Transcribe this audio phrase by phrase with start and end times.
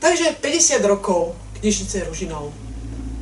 [0.00, 2.48] Takže 50 rokov knižnice Ružinov.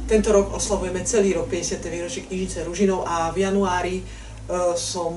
[0.07, 1.83] Tento rok oslavujeme celý rok 50.
[1.91, 5.11] výročie knižnice Ružinov a v januári uh, som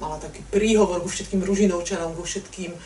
[0.00, 2.80] mala taký príhovor ku všetkým Ružinovčanom, ku všetkým uh,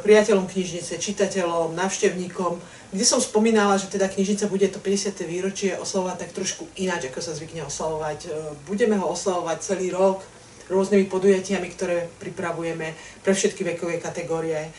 [0.00, 2.56] priateľom knižnice, čitateľom, návštevníkom,
[2.96, 5.12] kde som spomínala, že teda knižnica bude to 50.
[5.28, 8.18] výročie oslavovať tak trošku ináč, ako sa zvykne oslavovať.
[8.24, 10.24] Uh, budeme ho oslavovať celý rok
[10.72, 14.72] rôznymi podujatiami, ktoré pripravujeme pre všetky vekové kategórie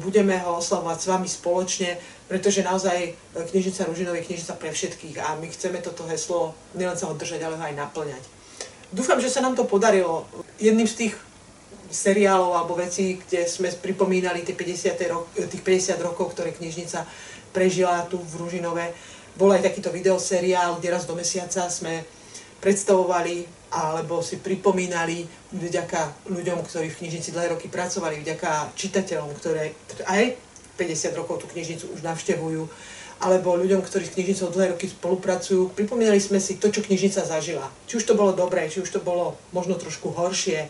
[0.00, 1.90] budeme ho oslavovať s vami spoločne,
[2.28, 7.08] pretože naozaj knižnica Ružinov je knižnica pre všetkých a my chceme toto heslo nielen sa
[7.08, 8.22] ho držať, ale ho aj naplňať.
[8.92, 10.26] Dúfam, že sa nám to podarilo.
[10.60, 11.14] Jedným z tých
[11.90, 17.02] seriálov alebo vecí, kde sme pripomínali tie 50 rok, tých 50 rokov, ktoré knižnica
[17.50, 18.94] prežila tu v Ružinove,
[19.34, 22.06] bol aj takýto videoseriál, kde raz do mesiaca sme
[22.62, 29.78] predstavovali alebo si pripomínali vďaka ľuďom, ktorí v knižnici dlhé roky pracovali, vďaka čitateľom, ktoré
[30.10, 30.34] aj
[30.74, 32.66] 50 rokov tú knižnicu už navštevujú,
[33.20, 35.76] alebo ľuďom, ktorí s knižnicou dlhé roky spolupracujú.
[35.76, 37.68] Pripomínali sme si to, čo knižnica zažila.
[37.84, 40.66] Či už to bolo dobré, či už to bolo možno trošku horšie,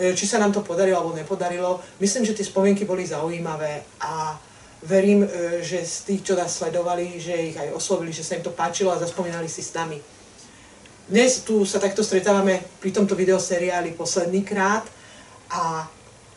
[0.00, 1.84] e, či sa nám to podarilo alebo nepodarilo.
[2.00, 4.40] Myslím, že tie spomienky boli zaujímavé a
[4.82, 8.42] verím, e, že z tých, čo nás sledovali, že ich aj oslovili, že sa im
[8.42, 10.00] to páčilo a zaspomínali si s nami.
[11.12, 14.80] Dnes tu sa takto stretávame pri tomto videoseriáli posledný krát
[15.52, 15.84] a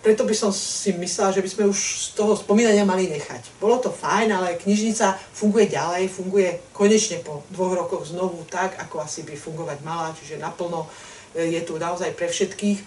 [0.04, 3.56] preto by som si myslela, že by sme už z toho spomínania mali nechať.
[3.64, 9.00] Bolo to fajn, ale knižnica funguje ďalej, funguje konečne po dvoch rokoch znovu tak, ako
[9.00, 10.92] asi by fungovať mala, čiže naplno
[11.32, 12.80] e, je tu naozaj pre všetkých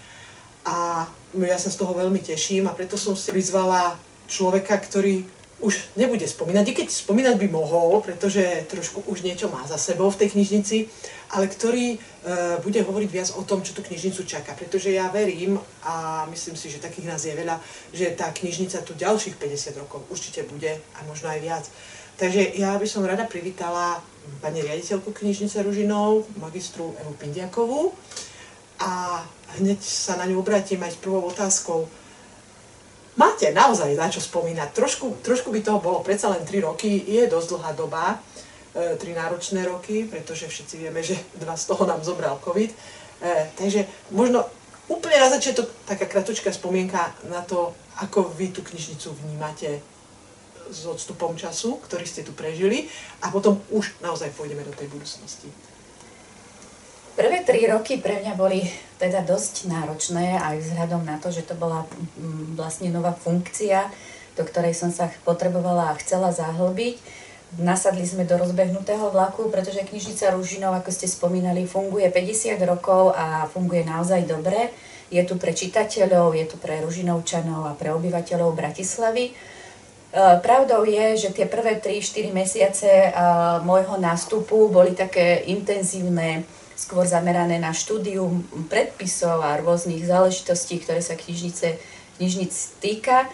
[0.68, 1.08] a
[1.40, 3.96] ja sa z toho veľmi teším a preto som si vyzvala
[4.28, 5.24] človeka, ktorý
[5.58, 10.06] už nebude spomínať, i keď spomínať by mohol, pretože trošku už niečo má za sebou
[10.06, 10.86] v tej knižnici,
[11.34, 11.98] ale ktorý e,
[12.62, 14.54] bude hovoriť viac o tom, čo tú knižnicu čaká.
[14.54, 17.58] Pretože ja verím, a myslím si, že takých nás je veľa,
[17.90, 21.64] že tá knižnica tu ďalších 50 rokov určite bude a možno aj viac.
[22.18, 23.98] Takže ja by som rada privítala
[24.38, 27.94] pani riaditeľku knižnice Ružinov, magistru Evu Pindiakovú
[28.78, 29.22] a
[29.58, 31.90] hneď sa na ňu obratím aj s prvou otázkou
[33.18, 34.72] máte naozaj na čo spomínať.
[34.72, 38.04] Trošku, trošku by toho bolo, predsa len 3 roky je dosť dlhá doba,
[38.72, 42.70] e, 3 náročné roky, pretože všetci vieme, že dva z toho nám zobral COVID.
[42.70, 42.76] E,
[43.58, 43.84] takže
[44.14, 44.46] možno
[44.86, 49.82] úplne na začiatok taká kratočká spomienka na to, ako vy tú knižnicu vnímate
[50.70, 52.86] s odstupom času, ktorý ste tu prežili
[53.24, 55.48] a potom už naozaj pôjdeme do tej budúcnosti.
[57.18, 58.62] Prvé tri roky pre mňa boli
[58.94, 61.82] teda dosť náročné aj vzhľadom na to, že to bola
[62.14, 63.90] mm, vlastne nová funkcia,
[64.38, 67.26] do ktorej som sa potrebovala a chcela zahlbiť.
[67.58, 73.50] Nasadli sme do rozbehnutého vlaku, pretože knižnica Ružinov, ako ste spomínali, funguje 50 rokov a
[73.50, 74.70] funguje naozaj dobre.
[75.10, 79.26] Je tu pre čitateľov, je tu pre Ružinovčanov a pre obyvateľov Bratislavy.
[79.26, 79.32] E,
[80.38, 83.10] pravdou je, že tie prvé 3-4 mesiace
[83.66, 86.46] môjho nástupu boli také intenzívne,
[86.78, 91.74] skôr zamerané na štúdium predpisov a rôznych záležitostí, ktoré sa knižnice,
[92.22, 93.26] knižnic týka.
[93.26, 93.28] E,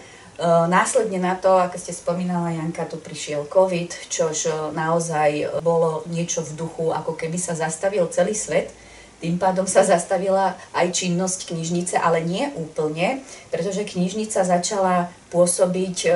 [0.72, 6.56] následne na to, ako ste spomínala Janka, tu prišiel COVID, čož naozaj bolo niečo v
[6.56, 8.72] duchu, ako keby sa zastavil celý svet.
[9.21, 16.10] Tým pádom sa zastavila aj činnosť knižnice, ale nie úplne, pretože knižnica začala pôsobiť e,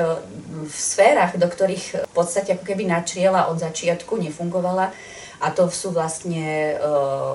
[0.65, 4.89] v sférach, do ktorých v podstate ako keby načriela od začiatku, nefungovala
[5.39, 7.33] a to sú vlastne eh,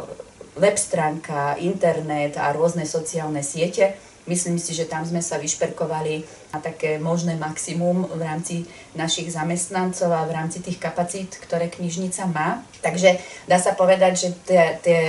[0.54, 3.96] web stránka, internet a rôzne sociálne siete.
[4.24, 6.24] Myslím si, že tam sme sa vyšperkovali
[6.56, 8.64] na také možné maximum v rámci
[8.96, 12.64] našich zamestnancov a v rámci tých kapacít, ktoré knižnica má.
[12.80, 15.02] Takže dá sa povedať, že tie, tie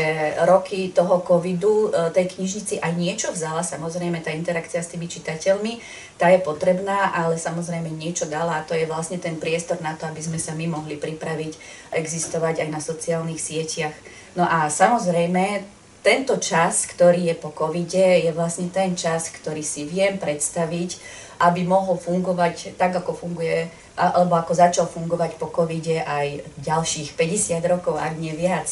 [0.43, 3.63] roky toho covidu e, tej knižnici aj niečo vzala.
[3.63, 5.79] Samozrejme, tá interakcia s tými čitateľmi,
[6.19, 10.11] tá je potrebná, ale samozrejme niečo dala a to je vlastne ten priestor na to,
[10.11, 11.55] aby sme sa my mohli pripraviť
[11.95, 13.95] existovať aj na sociálnych sieťach.
[14.35, 15.74] No a samozrejme,
[16.05, 21.01] tento čas, ktorý je po covide, je vlastne ten čas, ktorý si viem predstaviť,
[21.41, 23.65] aby mohol fungovať tak, ako funguje,
[23.97, 28.69] alebo ako začal fungovať po covide aj ďalších 50 rokov, ak nie viac.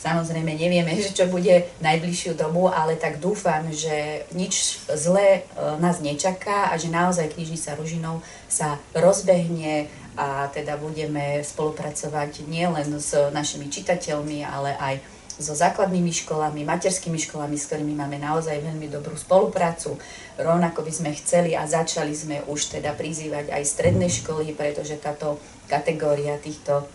[0.00, 6.00] Samozrejme nevieme, že čo bude najbližšiu dobu, ale tak dúfam, že nič zlé e, nás
[6.00, 13.68] nečaká a že naozaj knižnica Ružinov sa rozbehne a teda budeme spolupracovať nielen s našimi
[13.68, 19.96] čitateľmi, ale aj so základnými školami, materskými školami, s ktorými máme naozaj veľmi dobrú spoluprácu.
[20.36, 25.40] Rovnako by sme chceli a začali sme už teda prizývať aj stredné školy, pretože táto
[25.66, 26.86] kategória týchto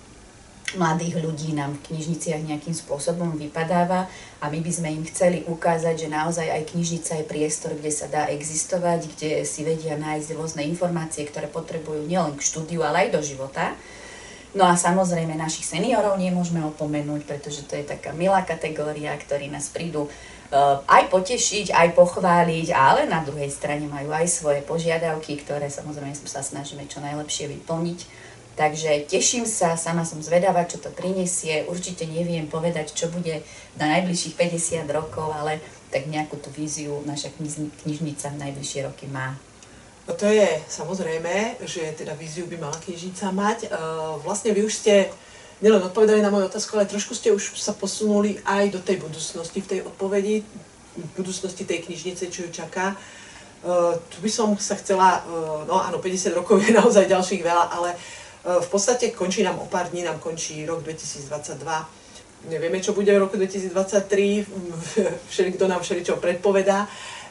[0.74, 4.10] mladých ľudí nám v knižniciach nejakým spôsobom vypadáva
[4.42, 8.10] a my by sme im chceli ukázať, že naozaj aj knižnica je priestor, kde sa
[8.12, 13.10] dá existovať, kde si vedia nájsť rôzne informácie, ktoré potrebujú nielen k štúdiu, ale aj
[13.16, 13.78] do života.
[14.56, 19.68] No a samozrejme našich seniorov nemôžeme opomenúť, pretože to je taká milá kategória, ktorí nás
[19.68, 25.68] prídu uh, aj potešiť, aj pochváliť, ale na druhej strane majú aj svoje požiadavky, ktoré
[25.68, 28.00] samozrejme sa snažíme čo najlepšie vyplniť.
[28.56, 31.68] Takže teším sa, sama som zvedavá, čo to prinesie.
[31.68, 33.44] Určite neviem povedať, čo bude
[33.76, 35.60] na najbližších 50 rokov, ale
[35.92, 37.36] tak nejakú tú víziu naša
[37.84, 39.36] knižnica v najbližšie roky má.
[40.06, 43.60] No to je samozrejme, že teda víziu by mala knižnica mať.
[43.66, 43.68] E,
[44.22, 45.10] vlastne vy už ste
[45.66, 49.60] nielen odpovedali na moju otázku, ale trošku ste už sa posunuli aj do tej budúcnosti
[49.64, 50.46] v tej odpovedi,
[50.96, 52.94] v budúcnosti tej knižnice, čo ju čaká.
[53.66, 57.66] Uh, tu by som sa chcela, uh, no áno, 50 rokov je naozaj ďalších veľa,
[57.72, 57.98] ale
[58.46, 61.66] E, v podstate končí nám o pár dní, nám končí rok 2022.
[62.46, 64.46] Nevieme, čo bude v roku 2023,
[65.58, 66.86] kto nám všeličo predpovedá,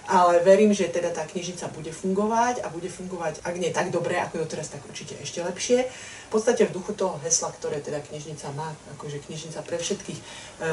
[0.05, 4.21] ale verím, že teda tá knižnica bude fungovať a bude fungovať, ak nie tak dobre,
[4.21, 5.89] ako doteraz, tak určite ešte lepšie.
[6.29, 10.25] V podstate v duchu toho hesla, ktoré teda knižnica má, akože knižnica pre všetkých, e,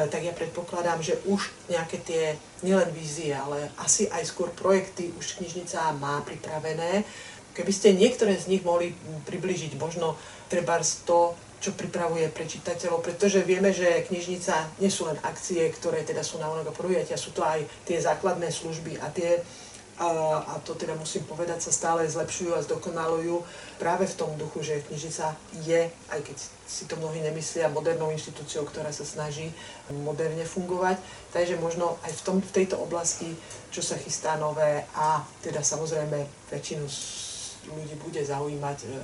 [0.09, 2.23] tak ja predpokladám, že už nejaké tie
[2.65, 7.05] nielen vízie, ale asi aj skôr projekty už knižnica má pripravené
[7.51, 8.95] Keby ste niektoré z nich mohli
[9.27, 10.15] približiť, možno
[10.47, 16.01] treba to, čo pripravuje pre čitateľov, pretože vieme, že knižnica nie sú len akcie, ktoré
[16.01, 19.45] teda sú na onoga podujatia, sú to aj tie základné služby a tie
[20.01, 23.45] a, a to teda musím povedať, sa stále zlepšujú a zdokonalujú
[23.77, 28.65] práve v tom duchu, že knižnica je, aj keď si to mnohí nemyslia, modernou inštitúciou,
[28.65, 29.53] ktorá sa snaží
[29.93, 30.97] moderne fungovať.
[31.29, 33.29] Takže možno aj v, tom, v tejto oblasti,
[33.69, 36.85] čo sa chystá nové a teda samozrejme väčšinu
[37.69, 38.97] ľudí bude zaujímať, e,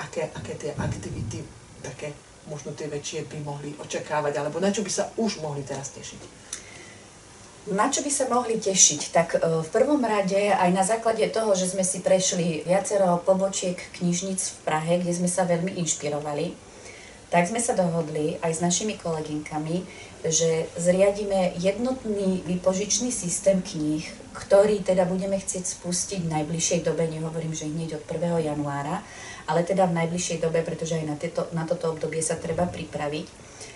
[0.00, 1.44] aké, aké tie aktivity,
[1.84, 2.16] také
[2.48, 6.20] možno tie väčšie by mohli očakávať, alebo na čo by sa už mohli teraz tešiť.
[7.72, 9.00] Na čo by sa mohli tešiť?
[9.08, 13.80] Tak e, v prvom rade aj na základe toho, že sme si prešli viacero pobočiek
[13.96, 16.52] knižnic v Prahe, kde sme sa veľmi inšpirovali,
[17.32, 19.80] tak sme sa dohodli aj s našimi kolegynkami,
[20.28, 24.04] že zriadíme jednotný výpožičný systém kníh,
[24.36, 28.44] ktorý teda budeme chcieť spustiť v najbližšej dobe, nehovorím, že hneď od 1.
[28.44, 29.00] januára,
[29.46, 33.26] ale teda v najbližšej dobe, pretože aj na, tieto, na toto obdobie sa treba pripraviť.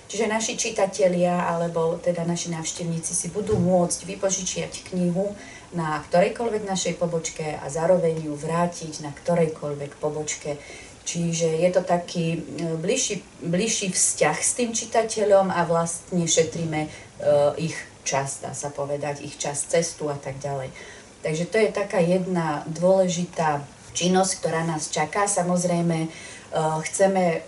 [0.09, 5.37] Čiže naši čitatelia alebo teda naši návštevníci si budú môcť vypožičiať knihu
[5.77, 10.57] na ktorejkoľvek našej pobočke a zároveň ju vrátiť na ktorejkoľvek pobočke
[11.09, 12.41] Čiže je to taký e,
[12.77, 17.73] bližší, bližší vzťah s tým čitateľom a vlastne šetríme uh, ich
[18.05, 20.69] čas, dá sa povedať, ich čas cestu a tak ďalej.
[21.25, 23.65] Takže to je taká jedna dôležitá
[23.99, 25.27] činnosť, ktorá nás čaká.
[25.27, 27.43] Samozrejme, uh, chceme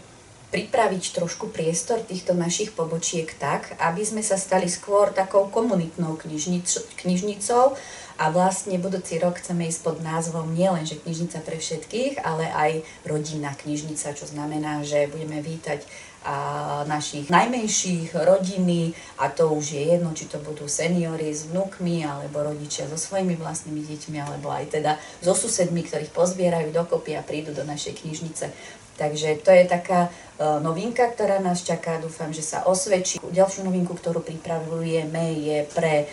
[0.50, 6.98] pripraviť trošku priestor týchto našich pobočiek tak, aby sme sa stali skôr takou komunitnou knižnic,
[6.98, 7.78] knižnicou,
[8.20, 12.70] a vlastne budúci rok chceme ísť pod názvom nielen, že knižnica pre všetkých, ale aj
[13.08, 15.88] rodinná knižnica, čo znamená, že budeme vítať
[16.20, 16.36] a
[16.84, 22.44] našich najmenších rodiny a to už je jedno, či to budú seniory s vnúkmi alebo
[22.44, 27.56] rodičia so svojimi vlastnými deťmi alebo aj teda so susedmi, ktorých pozbierajú dokopy a prídu
[27.56, 28.52] do našej knižnice.
[29.00, 31.96] Takže to je taká uh, novinka, ktorá nás čaká.
[31.96, 33.16] Dúfam, že sa osvedčí.
[33.16, 36.04] Ďalšiu novinku, ktorú pripravujeme, je pre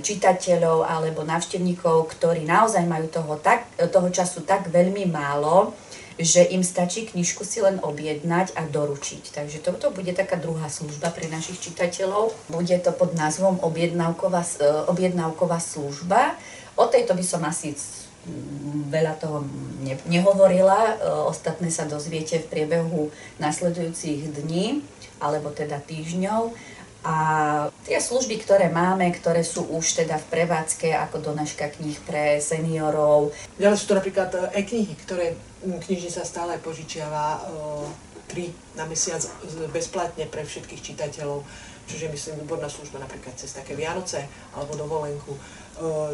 [0.00, 5.72] čitateľov alebo návštevníkov, ktorí naozaj majú toho, tak, toho času tak veľmi málo,
[6.20, 9.32] že im stačí knižku si len objednať a doručiť.
[9.32, 12.32] Takže toto bude taká druhá služba pre našich čitateľov.
[12.52, 16.36] Bude to pod názvom objednávková, e, objednávková služba.
[16.76, 17.76] O tejto by som asi
[18.92, 19.42] veľa toho
[19.82, 20.78] ne, nehovorila.
[20.78, 20.94] E,
[21.26, 23.10] ostatné sa dozviete v priebehu
[23.42, 24.84] nasledujúcich dní
[25.22, 26.50] alebo teda týždňov.
[27.02, 27.14] A
[27.82, 33.34] tie služby, ktoré máme, ktoré sú už teda v prevádzke, ako donaška kníh pre seniorov.
[33.58, 35.34] Ďalej sú to napríklad e, e-knihy, ktoré
[35.66, 37.40] knižnica stále požičiava e,
[38.30, 38.44] tri
[38.78, 39.18] na mesiac
[39.74, 41.42] bezplatne pre všetkých čitateľov.
[41.90, 44.22] Čiže myslím, výborná služba napríklad cez také Vianoce
[44.54, 45.34] alebo dovolenku.
[45.34, 45.40] E,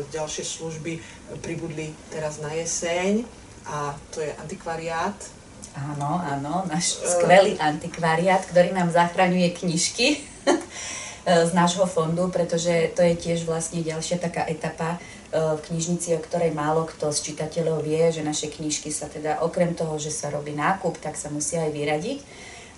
[0.09, 1.05] ďalšie služby
[1.45, 3.29] pribudli teraz na jeseň
[3.69, 5.37] a to je antikvariát,
[5.79, 10.19] Áno, áno, náš skvelý antikvariát, ktorý nám zachraňuje knižky
[11.49, 14.99] z nášho fondu, pretože to je tiež vlastne ďalšia taká etapa e,
[15.37, 19.77] v knižnici, o ktorej málo kto z čitateľov vie, že naše knižky sa teda okrem
[19.77, 22.19] toho, že sa robí nákup, tak sa musia aj vyradiť.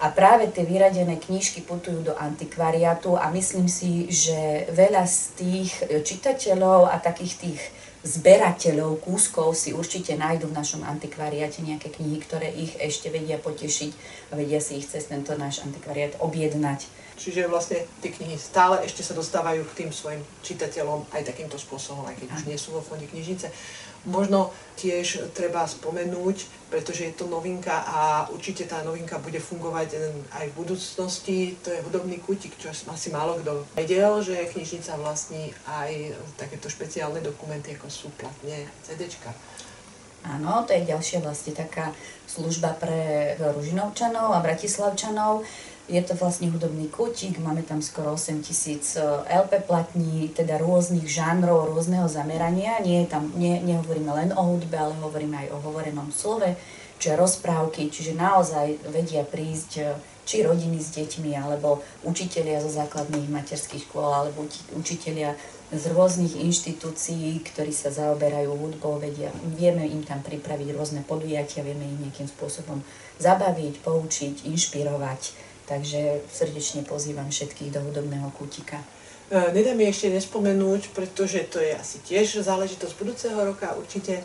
[0.00, 5.71] A práve tie vyradené knižky putujú do antikvariátu a myslím si, že veľa z tých
[6.09, 7.61] čitateľov a takých tých
[8.00, 13.90] zberateľov kúskov si určite nájdu v našom antikvariáte nejaké knihy, ktoré ich ešte vedia potešiť
[14.33, 16.88] a vedia si ich cez tento náš antikvariát objednať.
[17.21, 22.09] Čiže vlastne tie knihy stále ešte sa dostávajú k tým svojim čitateľom aj takýmto spôsobom,
[22.09, 23.52] aj keď už nie sú vo fonde knižnice.
[24.09, 24.49] Možno
[24.80, 30.00] tiež treba spomenúť, pretože je to novinka a určite tá novinka bude fungovať
[30.33, 31.61] aj v budúcnosti.
[31.61, 37.21] To je hudobný kutik, čo asi málo kto vedel, že knižnica vlastní aj takéto špeciálne
[37.21, 39.37] dokumenty, ako sú platne CDčka.
[40.21, 41.97] Áno, to je ďalšia vlastne taká
[42.28, 45.45] služba pre Ružinovčanov a Bratislavčanov.
[45.90, 51.02] Je to vlastne hudobný kútik, máme tam skoro 8 tisíc e, LP platní, teda rôznych
[51.11, 52.78] žánrov, rôzneho zamerania.
[52.78, 56.54] Nie, tam, nie, nehovoríme len o hudbe, ale hovoríme aj o hovorenom slove,
[57.02, 59.85] čiže rozprávky, čiže naozaj vedia prísť e,
[60.23, 64.47] či rodiny s deťmi, alebo učitelia zo základných materských škôl, alebo
[64.78, 65.35] učitelia
[65.75, 71.82] z rôznych inštitúcií, ktorí sa zaoberajú hudbou, vedia, vieme im tam pripraviť rôzne podujatia, vieme
[71.82, 72.78] im nejakým spôsobom
[73.18, 78.83] zabaviť, poučiť, inšpirovať Takže srdečne pozývam všetkých do hudobného kútika.
[79.31, 84.23] E, nedá mi ešte nespomenúť, pretože to je asi tiež záležitosť budúceho roka, určite e,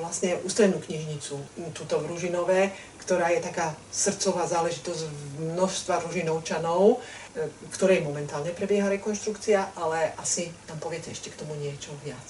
[0.00, 1.36] vlastne ústrednú knižnicu,
[1.76, 2.72] túto v Ružinové,
[3.04, 5.04] ktorá je taká srdcová záležitosť
[5.52, 7.44] množstva Ružinovčanov, e,
[7.76, 12.24] ktorej momentálne prebieha rekonštrukcia, ale asi nám poviete ešte k tomu niečo viac.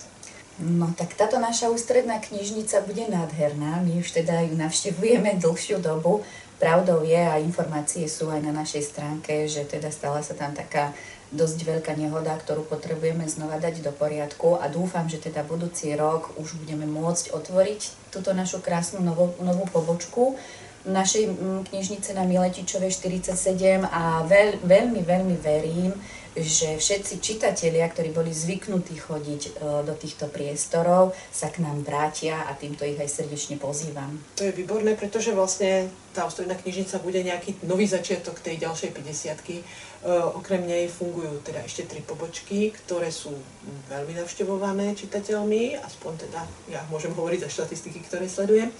[0.58, 6.24] No tak táto naša ústredná knižnica bude nádherná, my už teda ju navštevujeme dlhšiu dobu
[6.56, 10.96] Pravdou je a informácie sú aj na našej stránke, že teda stala sa tam taká
[11.28, 16.32] dosť veľká nehoda, ktorú potrebujeme znova dať do poriadku a dúfam, že teda budúci rok
[16.40, 20.38] už budeme môcť otvoriť túto našu krásnu novú, novú pobočku.
[20.86, 25.92] Našej mm, knižnice na Miletičovej 47 a veľ, veľmi, veľmi verím,
[26.36, 29.50] že všetci čitatelia, ktorí boli zvyknutí chodiť e,
[29.88, 34.20] do týchto priestorov, sa k nám vrátia a týmto ich aj srdečne pozývam.
[34.36, 39.40] To je výborné, pretože vlastne tá ústredná knižnica bude nejaký nový začiatok tej ďalšej 50
[39.44, 39.64] -ky.
[40.36, 43.34] Okrem nej fungujú teda ešte tri pobočky, ktoré sú
[43.90, 46.40] veľmi navštevované čitateľmi, aspoň teda
[46.72, 48.70] ja môžem hovoriť za štatistiky, ktoré sledujem.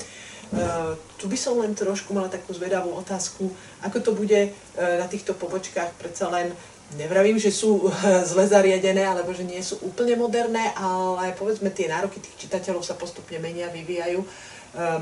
[0.47, 3.51] Uh, tu by som len trošku mala takú zvedavú otázku,
[3.83, 6.55] ako to bude uh, na týchto pobočkách predsa len
[6.95, 7.91] Nevravím, že sú
[8.31, 12.95] zle zariadené, alebo že nie sú úplne moderné, ale povedzme tie nároky tých čitateľov sa
[12.95, 14.23] postupne menia, vyvíjajú.
[14.23, 14.29] E,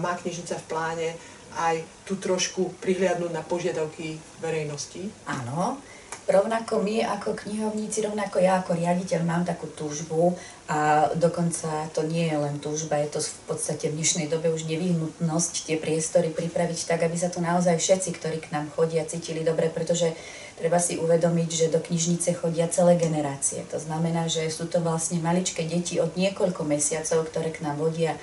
[0.00, 1.08] má knižnica v pláne
[1.54, 5.06] aj tu trošku prihliadnúť na požiadavky verejnosti?
[5.28, 5.78] Áno,
[6.26, 10.34] rovnako my ako knihovníci, rovnako ja ako riaditeľ mám takú túžbu
[10.66, 14.64] a dokonca to nie je len túžba, je to v podstate v dnešnej dobe už
[14.64, 19.44] nevyhnutnosť tie priestory pripraviť tak, aby sa tu naozaj všetci, ktorí k nám chodia, cítili
[19.44, 20.16] dobre, pretože
[20.58, 23.66] treba si uvedomiť, že do knižnice chodia celé generácie.
[23.74, 28.14] To znamená, že sú to vlastne maličké deti od niekoľko mesiacov, ktoré k nám vodia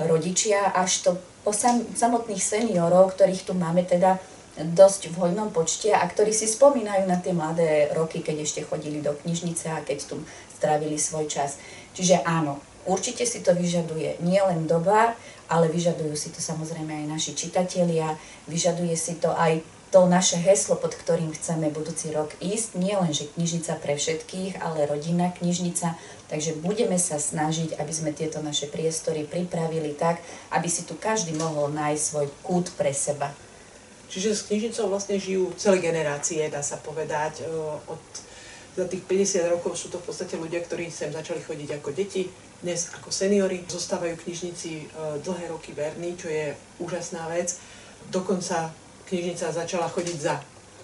[0.00, 1.10] rodičia, až to
[1.44, 4.16] po sam, samotných seniorov, ktorých tu máme teda
[4.54, 9.02] dosť v hojnom počte a ktorí si spomínajú na tie mladé roky, keď ešte chodili
[9.02, 10.16] do knižnice a keď tu
[10.54, 11.58] strávili svoj čas.
[11.92, 15.18] Čiže áno, určite si to vyžaduje nielen doba,
[15.50, 18.14] ale vyžadujú si to samozrejme aj naši čitatelia,
[18.46, 19.60] vyžaduje si to aj
[19.94, 24.58] to naše heslo, pod ktorým chceme budúci rok ísť, nie len, že knižnica pre všetkých,
[24.58, 25.94] ale rodinná knižnica,
[26.26, 30.18] takže budeme sa snažiť, aby sme tieto naše priestory pripravili tak,
[30.50, 33.30] aby si tu každý mohol nájsť svoj kút pre seba.
[34.10, 37.46] Čiže s knižnicou vlastne žijú celé generácie, dá sa povedať.
[37.86, 38.02] Od,
[38.74, 42.26] za tých 50 rokov sú to v podstate ľudia, ktorí sem začali chodiť ako deti,
[42.66, 43.62] dnes ako seniory.
[43.70, 44.90] Zostávajú knižnici
[45.22, 46.50] dlhé roky verní, čo je
[46.82, 47.62] úžasná vec.
[48.10, 48.74] Dokonca
[49.08, 50.40] knižnica začala chodiť za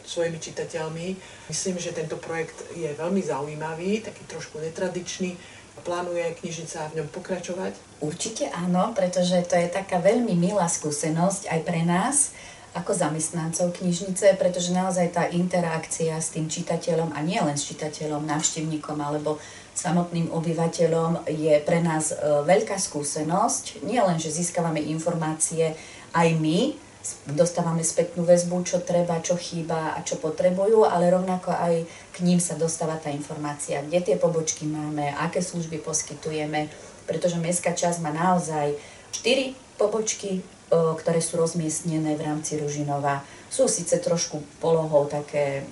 [0.06, 1.06] svojimi čitateľmi.
[1.46, 5.38] Myslím, že tento projekt je veľmi zaujímavý, taký trošku netradičný.
[5.80, 7.72] Plánuje knižnica v ňom pokračovať?
[8.04, 12.36] Určite áno, pretože to je taká veľmi milá skúsenosť aj pre nás
[12.70, 18.22] ako zamestnancov knižnice, pretože naozaj tá interakcia s tým čitateľom, a nie len s čitateľom,
[18.28, 19.42] návštevníkom alebo
[19.74, 23.82] samotným obyvateľom je pre nás e, veľká skúsenosť.
[23.82, 25.74] Nie len, že získavame informácie
[26.14, 26.76] aj my,
[27.32, 32.36] dostávame spätnú väzbu, čo treba, čo chýba a čo potrebujú, ale rovnako aj k ním
[32.36, 36.68] sa dostáva tá informácia, kde tie pobočky máme, aké služby poskytujeme,
[37.08, 38.76] pretože mestská časť má naozaj
[39.16, 43.26] 4 pobočky, ktoré sú rozmiestnené v rámci Ružinova.
[43.50, 45.66] Sú síce trošku polohou také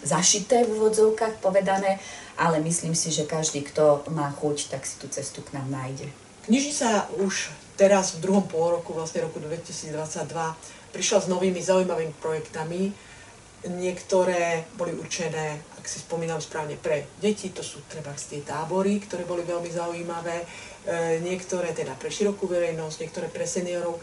[0.00, 2.00] zašité v úvodzovkách povedané,
[2.40, 6.08] ale myslím si, že každý, kto má chuť, tak si tú cestu k nám nájde.
[6.48, 9.94] Knižnica už teraz v druhom pôroku, vlastne roku 2022,
[10.90, 12.90] prišla s novými zaujímavými projektami.
[13.70, 19.22] Niektoré boli určené, ak si spomínam správne, pre deti, to sú treba tie tábory, ktoré
[19.22, 20.46] boli veľmi zaujímavé, e,
[21.22, 23.98] niektoré teda pre širokú verejnosť, niektoré pre seniorov.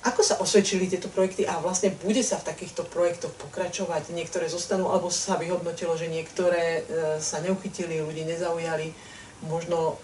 [0.00, 4.10] Ako sa osvedčili tieto projekty a vlastne bude sa v takýchto projektoch pokračovať?
[4.16, 8.90] Niektoré zostanú, alebo sa vyhodnotilo, že niektoré e, sa neuchytili, ľudí nezaujali.
[9.46, 10.02] Možno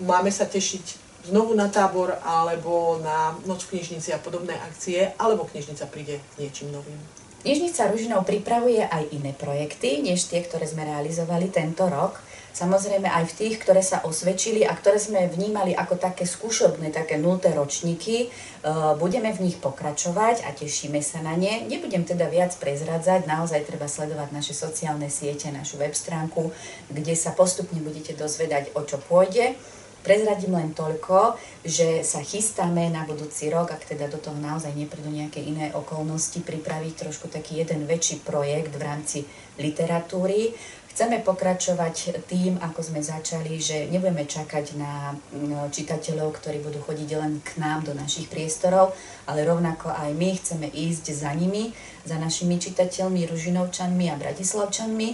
[0.00, 5.84] máme sa tešiť znovu na tábor alebo na noc knižnici a podobné akcie, alebo knižnica
[5.88, 6.98] príde s niečím novým.
[7.40, 12.20] Knižnica Ružinov pripravuje aj iné projekty, než tie, ktoré sme realizovali tento rok.
[12.52, 17.16] Samozrejme aj v tých, ktoré sa osvedčili a ktoré sme vnímali ako také skúšobné, také
[17.16, 18.28] nulté ročníky, e,
[19.00, 21.64] budeme v nich pokračovať a tešíme sa na ne.
[21.64, 26.52] Nebudem teda viac prezradzať, naozaj treba sledovať naše sociálne siete, našu web stránku,
[26.92, 29.56] kde sa postupne budete dozvedať, o čo pôjde.
[30.00, 35.12] Prezradím len toľko, že sa chystáme na budúci rok, ak teda do toho naozaj neprídu
[35.12, 39.18] nejaké iné okolnosti, pripraviť trošku taký jeden väčší projekt v rámci
[39.60, 40.56] literatúry.
[40.90, 45.14] Chceme pokračovať tým, ako sme začali, že nebudeme čakať na
[45.70, 48.96] čitateľov, ktorí budú chodiť len k nám do našich priestorov,
[49.30, 51.70] ale rovnako aj my chceme ísť za nimi,
[52.02, 55.08] za našimi čitateľmi, Ružinovčanmi a Bratislavčanmi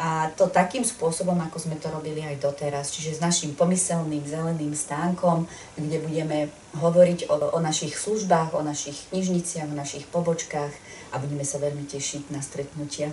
[0.00, 4.72] a to takým spôsobom, ako sme to robili aj doteraz, čiže s našim pomyselným zeleným
[4.72, 5.44] stánkom,
[5.76, 6.48] kde budeme
[6.80, 10.72] hovoriť o, o našich službách, o našich knižniciach, o našich pobočkách
[11.12, 13.12] a budeme sa veľmi tešiť na stretnutia.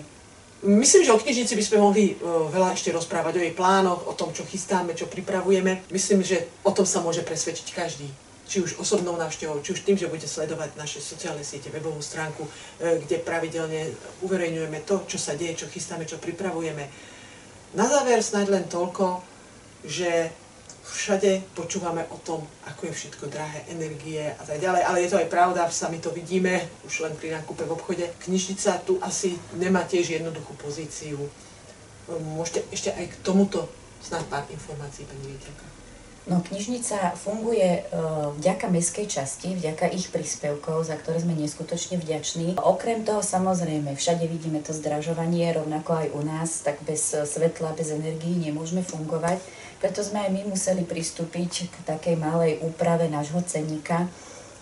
[0.60, 4.12] Myslím, že o knižnici by sme mohli uh, veľa ešte rozprávať, o jej plánoch, o
[4.12, 5.88] tom, čo chystáme, čo pripravujeme.
[5.88, 8.08] Myslím, že o tom sa môže presvedčiť každý
[8.50, 12.42] či už osobnou návštevou, či už tým, že budete sledovať naše sociálne siete, webovú stránku,
[12.42, 12.50] e,
[13.06, 13.94] kde pravidelne
[14.26, 16.90] uverejňujeme to, čo sa deje, čo chystáme, čo pripravujeme.
[17.78, 19.22] Na záver snáď len toľko,
[19.86, 20.34] že
[20.82, 25.20] všade počúvame o tom, ako je všetko drahé, energie a tak ďalej, ale je to
[25.22, 28.04] aj pravda, sami to vidíme, už len pri nákupe v obchode.
[28.26, 31.22] Knižnica tu asi nemá tiež jednoduchú pozíciu.
[32.10, 33.70] Môžete ešte aj k tomuto
[34.02, 35.66] snáď pár informácií, pani riaditeľka.
[36.28, 42.60] No, knižnica funguje uh, vďaka mestskej časti, vďaka ich príspevkov, za ktoré sme neskutočne vďační.
[42.60, 47.88] Okrem toho, samozrejme, všade vidíme to zdražovanie, rovnako aj u nás, tak bez svetla, bez
[47.88, 49.40] energií nemôžeme fungovať.
[49.80, 54.04] Preto sme aj my museli pristúpiť k takej malej úprave nášho cenníka,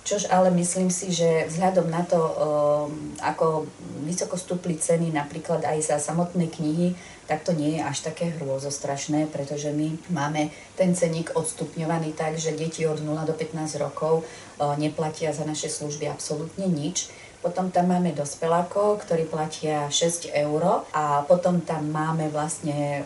[0.04, 3.68] Čož ale myslím si, že vzhľadom na to, um, ako
[4.08, 6.96] vysoko stúpli ceny napríklad aj za samotné knihy,
[7.28, 10.48] tak to nie je až také hrôzostrašné, pretože my máme
[10.80, 15.68] ten ceník odstupňovaný tak, že deti od 0 do 15 rokov uh, neplatia za naše
[15.68, 17.12] služby absolútne nič.
[17.38, 23.02] Potom tam máme dospelákov, ktorí platia 6 eur a potom tam máme vlastne e,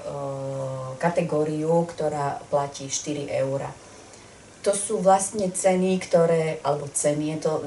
[0.97, 3.69] kategóriu, ktorá platí 4 eur
[4.63, 7.63] to sú vlastne ceny, ktoré, alebo ceny, je to e,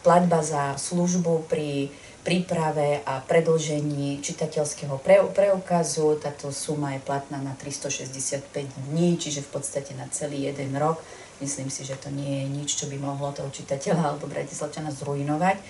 [0.00, 1.92] platba za službu pri
[2.24, 6.16] príprave a predlžení čitateľského pre, preukazu.
[6.16, 8.48] Táto suma je platná na 365
[8.88, 10.96] dní, čiže v podstate na celý jeden rok.
[11.44, 15.60] Myslím si, že to nie je nič, čo by mohlo toho čitateľa alebo bratislavčana zrujnovať.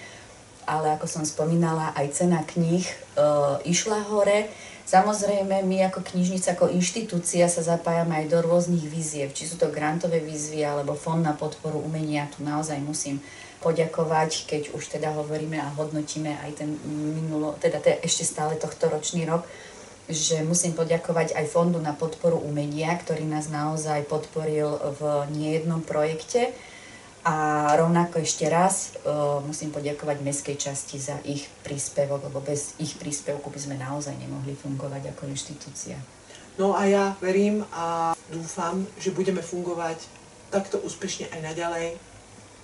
[0.71, 2.95] Ale ako som spomínala, aj cena kníh e,
[3.67, 4.47] išla hore
[4.85, 9.73] Samozrejme, my ako knižnica, ako inštitúcia sa zapájame aj do rôznych víziev, či sú to
[9.73, 12.29] grantové výzvy alebo fond na podporu umenia.
[12.29, 13.25] Tu naozaj musím
[13.65, 18.93] poďakovať, keď už teda hovoríme a hodnotíme aj ten minulo, teda te, ešte stále tohto
[18.93, 19.49] ročný rok,
[20.05, 25.01] že musím poďakovať aj Fondu na podporu umenia, ktorý nás naozaj podporil v
[25.33, 26.53] nejednom projekte
[27.25, 33.01] a rovnako ešte raz uh, musím poďakovať mestskej časti za ich príspevok, lebo bez ich
[33.01, 35.97] príspevku by sme naozaj nemohli fungovať ako inštitúcia.
[36.61, 40.05] No a ja verím a dúfam, že budeme fungovať
[40.53, 41.97] takto úspešne aj naďalej,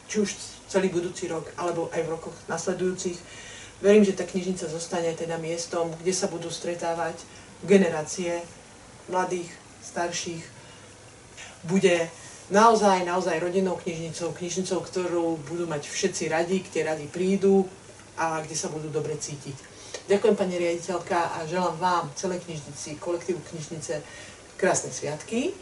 [0.06, 0.30] či už
[0.70, 3.18] celý budúci rok, alebo aj v rokoch nasledujúcich.
[3.80, 7.16] Verím, že tá knižnica zostane teda miestom, kde sa budú stretávať
[7.64, 8.44] generácie
[9.08, 9.48] mladých,
[9.82, 10.44] starších.
[11.64, 12.12] Bude
[12.50, 17.64] naozaj, naozaj rodinnou knižnicou, knižnicou, ktorú budú mať všetci radi, kde radi prídu
[18.18, 19.56] a kde sa budú dobre cítiť.
[20.10, 24.02] Ďakujem pani riaditeľka a želám vám, celej knižnici, kolektívu knižnice
[24.58, 25.54] krásne sviatky.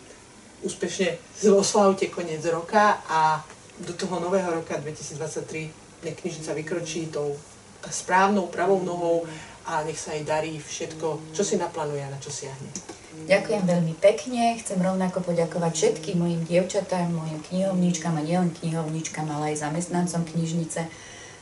[0.65, 1.21] Úspešne
[1.53, 3.45] oslavte koniec roka a
[3.79, 7.37] do toho nového roka 2023 nech knižnica vykročí tou
[7.91, 9.27] správnou pravou nohou
[9.69, 12.71] a nech sa jej darí všetko, čo si naplánuje a na čo siahne.
[13.27, 14.55] Ďakujem veľmi pekne.
[14.63, 20.87] Chcem rovnako poďakovať všetkým mojim dievčatám, mojim knihovničkám a nielen knihovničkám, ale aj zamestnancom knižnice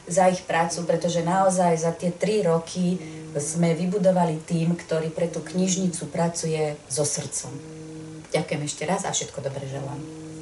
[0.06, 2.96] za ich prácu, pretože naozaj za tie tri roky
[3.36, 7.52] sme vybudovali tým, ktorý pre tú knižnicu pracuje so srdcom.
[8.32, 10.25] Ďakujem ešte raz a všetko dobre želám.